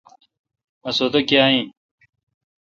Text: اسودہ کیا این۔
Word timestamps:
اسودہ 0.87 1.19
کیا 1.27 1.43
این۔ 1.51 1.67